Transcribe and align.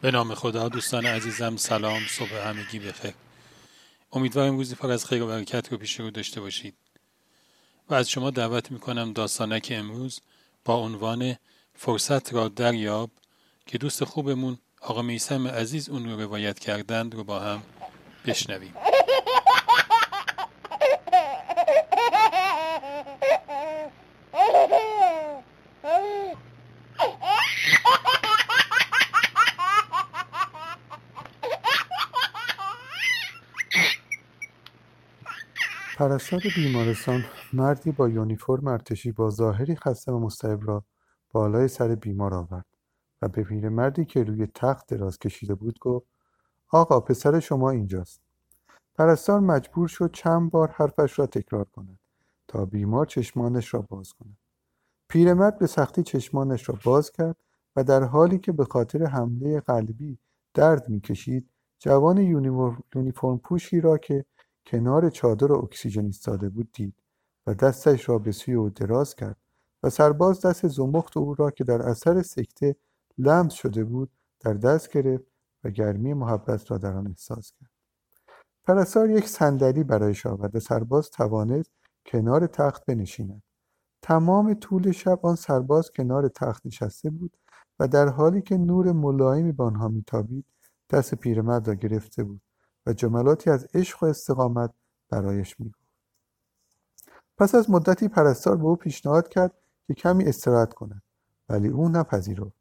به 0.00 0.10
نام 0.10 0.34
خدا 0.34 0.68
دوستان 0.68 1.06
عزیزم 1.06 1.56
سلام 1.56 2.00
صبح 2.08 2.34
همگی 2.34 2.78
بخیر 2.78 3.14
امیدوارم 4.12 4.56
روزی 4.56 4.74
پر 4.74 4.90
از 4.90 5.04
خیر 5.04 5.22
و 5.22 5.26
برکت 5.26 5.72
رو 5.72 5.78
پیش 5.78 6.00
رو 6.00 6.10
داشته 6.10 6.40
باشید. 6.40 6.74
و 7.90 7.94
از 7.94 8.10
شما 8.10 8.30
دعوت 8.30 8.70
می‌کنم 8.70 9.12
داستانک 9.12 9.72
امروز 9.76 10.20
با 10.64 10.74
عنوان 10.74 11.36
فرصت 11.74 12.34
را 12.34 12.48
دریاب 12.48 13.10
که 13.66 13.78
دوست 13.78 14.04
خوبمون 14.04 14.58
آقا 14.80 15.02
میسم 15.02 15.48
عزیز 15.48 15.88
اون 15.88 16.08
رو 16.08 16.20
روایت 16.20 16.58
کردند 16.58 17.14
رو 17.14 17.24
با 17.24 17.40
هم 17.40 17.62
بشنویم. 18.26 18.74
پرستار 35.98 36.42
بیمارستان 36.56 37.24
مردی 37.52 37.92
با 37.92 38.08
یونیفرم 38.08 38.66
ارتشی 38.66 39.12
با 39.12 39.30
ظاهری 39.30 39.76
خسته 39.76 40.12
و 40.12 40.18
مضطرب 40.18 40.68
را 40.68 40.84
بالای 41.30 41.68
سر 41.68 41.94
بیمار 41.94 42.34
آورد 42.34 42.64
و 43.22 43.28
به 43.28 43.42
پیرمردی 43.42 44.04
که 44.04 44.24
روی 44.24 44.46
تخت 44.54 44.94
دراز 44.94 45.18
کشیده 45.18 45.54
بود 45.54 45.78
گفت 45.78 46.06
آقا 46.68 47.00
پسر 47.00 47.40
شما 47.40 47.70
اینجاست. 47.70 48.20
پرستار 48.94 49.40
مجبور 49.40 49.88
شد 49.88 50.10
چند 50.12 50.50
بار 50.50 50.70
حرفش 50.70 51.18
را 51.18 51.26
تکرار 51.26 51.64
کند 51.64 51.98
تا 52.48 52.64
بیمار 52.64 53.06
چشمانش 53.06 53.74
را 53.74 53.82
باز 53.82 54.12
کند. 54.12 54.36
پیرمرد 55.08 55.58
به 55.58 55.66
سختی 55.66 56.02
چشمانش 56.02 56.68
را 56.68 56.78
باز 56.84 57.12
کرد 57.12 57.36
و 57.76 57.84
در 57.84 58.04
حالی 58.04 58.38
که 58.38 58.52
به 58.52 58.64
خاطر 58.64 59.04
حمله 59.04 59.60
قلبی 59.60 60.18
درد 60.54 60.88
می‌کشید 60.88 61.50
جوان 61.78 62.18
یونیفرم 62.94 63.38
پوشی 63.38 63.80
را 63.80 63.98
که 63.98 64.24
کنار 64.68 65.10
چادر 65.10 65.52
اکسیژن 65.52 66.04
ایستاده 66.04 66.48
بود 66.48 66.72
دید 66.72 66.94
و 67.46 67.54
دستش 67.54 68.08
را 68.08 68.18
به 68.18 68.32
سوی 68.32 68.54
او 68.54 68.70
دراز 68.70 69.14
کرد 69.14 69.36
و 69.82 69.90
سرباز 69.90 70.46
دست 70.46 70.68
زمخت 70.68 71.16
او 71.16 71.34
را 71.34 71.50
که 71.50 71.64
در 71.64 71.82
اثر 71.82 72.22
سکته 72.22 72.76
لمس 73.18 73.52
شده 73.52 73.84
بود 73.84 74.10
در 74.40 74.54
دست 74.54 74.90
گرفت 74.90 75.24
و 75.64 75.70
گرمی 75.70 76.14
محبت 76.14 76.70
را 76.70 76.78
در 76.78 76.96
آن 76.96 77.06
احساس 77.06 77.52
کرد. 77.60 77.70
پرستار 78.64 79.10
یک 79.10 79.28
صندلی 79.28 79.84
برایش 79.84 80.26
آورد 80.26 80.56
و 80.56 80.60
سرباز 80.60 81.10
توانست 81.10 81.70
کنار 82.06 82.46
تخت 82.46 82.86
بنشیند. 82.86 83.42
تمام 84.02 84.54
طول 84.54 84.92
شب 84.92 85.26
آن 85.26 85.36
سرباز 85.36 85.90
کنار 85.90 86.28
تخت 86.28 86.66
نشسته 86.66 87.10
بود 87.10 87.36
و 87.78 87.88
در 87.88 88.08
حالی 88.08 88.42
که 88.42 88.56
نور 88.56 88.92
ملایمی 88.92 89.52
به 89.52 89.64
آنها 89.64 89.88
میتابید 89.88 90.44
دست 90.90 91.14
پیرمرد 91.14 91.68
را 91.68 91.74
گرفته 91.74 92.24
بود. 92.24 92.40
جملاتی 92.92 93.50
از 93.50 93.66
عشق 93.74 94.02
و 94.02 94.06
استقامت 94.06 94.70
برایش 95.10 95.60
می‌گفت. 95.60 95.88
پس 97.38 97.54
از 97.54 97.70
مدتی 97.70 98.08
پرستار 98.08 98.56
به 98.56 98.64
او 98.64 98.76
پیشنهاد 98.76 99.28
کرد 99.28 99.52
که 99.86 99.94
کمی 99.94 100.24
استراحت 100.24 100.74
کند 100.74 101.02
ولی 101.48 101.68
او 101.68 101.88
نپذیرفت. 101.88 102.58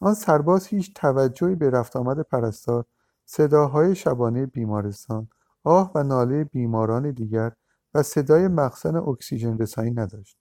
آن 0.00 0.14
سرباز 0.14 0.66
هیچ 0.66 0.94
توجهی 0.94 1.54
به 1.54 1.70
رفت 1.70 1.96
آمد 1.96 2.20
پرستار 2.20 2.84
صداهای 3.24 3.94
شبانه 3.94 4.46
بیمارستان 4.46 5.28
آه 5.64 5.92
و 5.94 6.02
ناله 6.02 6.44
بیماران 6.44 7.10
دیگر 7.10 7.52
و 7.94 8.02
صدای 8.02 8.48
مخزن 8.48 8.96
اکسیژن 8.96 9.58
رسانی 9.58 9.90
نداشت 9.90 10.38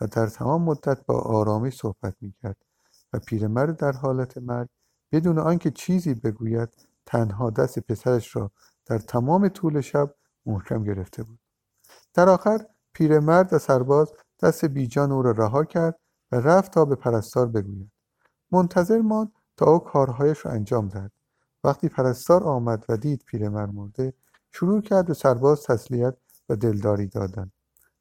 و 0.00 0.06
در 0.06 0.26
تمام 0.26 0.62
مدت 0.62 1.06
با 1.06 1.20
آرامی 1.20 1.70
صحبت 1.70 2.14
می‌کرد 2.20 2.56
و 3.12 3.18
پیرمرد 3.18 3.76
در 3.76 3.92
حالت 3.92 4.38
مرگ 4.38 4.68
بدون 5.12 5.38
آنکه 5.38 5.70
چیزی 5.70 6.14
بگوید 6.14 6.68
تنها 7.06 7.50
دست 7.50 7.78
پسرش 7.78 8.36
را 8.36 8.50
در 8.86 8.98
تمام 8.98 9.48
طول 9.48 9.80
شب 9.80 10.14
محکم 10.46 10.84
گرفته 10.84 11.22
بود. 11.22 11.38
در 12.14 12.28
آخر 12.28 12.66
پیرمرد 12.92 13.52
و 13.52 13.58
سرباز 13.58 14.12
دست 14.42 14.64
بیجان 14.64 15.12
او 15.12 15.22
را 15.22 15.30
رها 15.30 15.64
کرد 15.64 16.00
و 16.32 16.36
رفت 16.36 16.72
تا 16.72 16.84
به 16.84 16.94
پرستار 16.94 17.46
بگوید. 17.46 17.90
منتظر 18.50 18.98
ماند 18.98 19.32
تا 19.56 19.66
او 19.66 19.78
کارهایش 19.78 20.46
را 20.46 20.52
انجام 20.52 20.88
دهد. 20.88 21.12
وقتی 21.64 21.88
پرستار 21.88 22.44
آمد 22.44 22.84
و 22.88 22.96
دید 22.96 23.24
پیرمرد 23.26 23.74
مرده 23.74 24.12
شروع 24.50 24.80
کرد 24.80 25.06
به 25.06 25.14
سرباز 25.14 25.62
تسلیت 25.62 26.16
و 26.48 26.56
دلداری 26.56 27.06
دادن. 27.06 27.52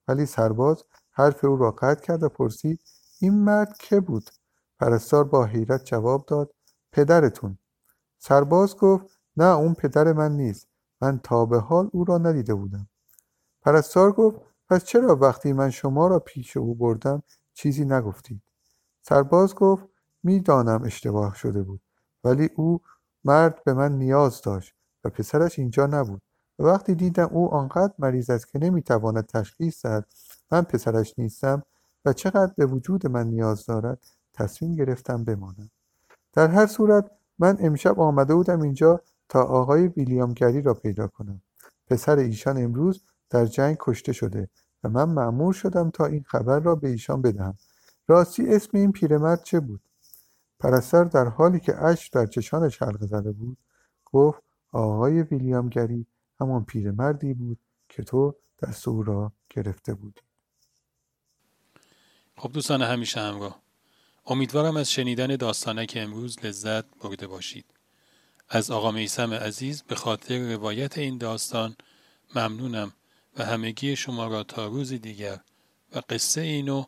ولی 0.08 0.26
سرباز 0.26 0.84
حرف 1.12 1.44
او 1.44 1.56
را 1.56 1.72
قطع 1.72 2.02
کرد 2.02 2.24
و 2.24 2.30
پرسید 2.30 2.82
این 3.20 3.44
مرد 3.44 3.78
که 3.78 4.00
بود؟ 4.00 4.30
پرستار 4.80 5.24
با 5.24 5.46
حیرت 5.46 5.86
جواب 5.86 6.26
داد 6.26 6.54
پدرتون. 6.92 7.58
سرباز 8.24 8.76
گفت 8.76 9.20
نه 9.38 9.46
اون 9.46 9.74
پدر 9.74 10.14
من 10.14 10.32
نیست. 10.32 10.68
من 11.02 11.20
تا 11.20 11.46
به 11.46 11.60
حال 11.60 11.90
او 11.94 12.06
را 12.06 12.18
ندیده 12.18 12.54
بودم. 12.54 12.88
پرستار 13.62 14.12
گفت 14.12 14.40
پس 14.70 14.84
چرا 14.84 15.16
وقتی 15.16 15.54
من 15.54 15.70
شما 15.70 16.08
را 16.08 16.20
پیش 16.20 16.58
او 16.58 16.76
بردم 16.76 17.24
چیزی 17.54 17.86
نگفتید؟ 17.86 18.42
سرباز 19.02 19.56
گفت 19.56 19.86
می‌دانم 20.24 20.84
اشتباه 20.84 21.36
شده 21.36 21.64
بود 21.64 21.82
ولی 22.24 22.50
او 22.56 22.82
مرد 23.24 23.64
به 23.64 23.74
من 23.74 23.98
نیاز 23.98 24.42
داشت 24.42 24.76
و 25.04 25.10
پسرش 25.10 25.60
اینجا 25.60 25.86
نبود. 25.86 26.22
و 26.60 26.64
وقتی 26.64 26.96
دیدم 26.96 27.30
او 27.32 27.54
آنقدر 27.54 27.94
مریض 28.00 28.30
است 28.30 28.48
که 28.48 28.60
نمی‌تواند 28.60 29.26
تشخیص 29.26 29.86
دهد 29.86 30.08
من 30.52 30.62
پسرش 30.62 31.14
نیستم 31.18 31.64
و 32.06 32.14
چقدر 32.14 32.54
به 32.58 32.66
وجود 32.66 33.08
من 33.08 33.28
نیاز 33.28 33.66
دارد 33.66 34.00
تصمیم 34.34 34.76
گرفتم 34.76 35.24
بمانم. 35.24 35.72
در 36.34 36.48
هر 36.48 36.66
صورت 36.66 37.12
من 37.42 37.58
امشب 37.60 38.00
آمده 38.00 38.36
بودم 38.36 38.62
اینجا 38.62 39.02
تا 39.30 39.44
آقای 39.44 39.88
ویلیام 39.88 40.34
گری 40.34 40.62
را 40.62 40.74
پیدا 40.74 41.08
کنم. 41.08 41.42
پسر 41.88 42.18
ایشان 42.18 42.64
امروز 42.64 43.04
در 43.30 43.46
جنگ 43.46 43.78
کشته 43.80 44.14
شده 44.14 44.50
و 44.84 44.90
من 44.90 45.10
معمور 45.10 45.54
شدم 45.54 45.90
تا 45.90 46.06
این 46.06 46.24
خبر 46.24 46.60
را 46.60 46.76
به 46.76 46.90
ایشان 46.90 47.22
بدهم. 47.22 47.58
راستی 48.08 48.56
اسم 48.56 48.78
این 48.78 48.92
پیرمرد 48.92 49.44
چه 49.44 49.60
بود؟ 49.60 49.82
پرستر 50.60 51.04
در 51.04 51.28
حالی 51.28 51.60
که 51.60 51.84
اشک 51.84 52.14
در 52.14 52.26
چشانش 52.26 52.82
حلقه 52.82 53.06
زده 53.06 53.32
بود 53.32 53.58
گفت 54.06 54.44
آقای 54.72 55.22
ویلیام 55.22 55.70
گری 55.70 56.06
همان 56.40 56.66
پیرمردی 56.66 57.34
بود 57.34 57.60
که 57.90 58.04
تو 58.04 58.36
دست 58.64 58.88
او 58.88 59.04
را 59.04 59.32
گرفته 59.50 59.94
بودی. 59.94 60.22
خب 62.38 62.52
دوستان 62.52 62.82
همیشه 62.82 63.20
همراه 63.20 63.62
امیدوارم 64.26 64.78
از 64.78 64.92
شنیدن 64.92 65.36
داستانک 65.36 65.94
امروز 65.96 66.46
لذت 66.46 66.86
برده 67.02 67.28
باشید 67.28 67.66
از 68.50 68.72
آقا 68.72 68.92
میسم 68.92 69.34
عزیز 69.34 69.84
به 69.84 69.96
خاطر 69.96 70.54
روایت 70.54 70.98
این 70.98 71.18
داستان 71.18 71.76
ممنونم 72.36 72.94
و 73.38 73.46
همگی 73.46 73.96
شما 73.96 74.28
را 74.28 74.44
تا 74.44 74.68
روزی 74.68 75.00
دیگر 75.00 75.40
و 75.96 76.02
قصه 76.10 76.42
اینو 76.42 76.86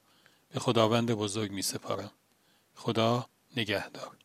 به 0.53 0.59
خداوند 0.59 1.11
بزرگ 1.11 1.51
می 1.51 1.61
سپارم. 1.61 2.11
خدا 2.75 3.29
نگهدار 3.57 4.17